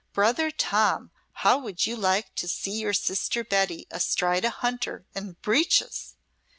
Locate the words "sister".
2.91-3.43